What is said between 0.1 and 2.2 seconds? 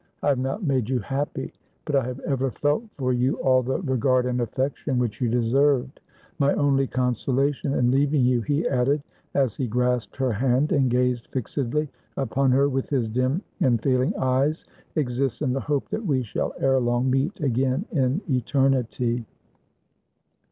I have not made you happy; but I have